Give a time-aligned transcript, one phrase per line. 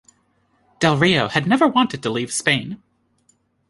[0.79, 2.81] Delrio had never wanted to leave Spain.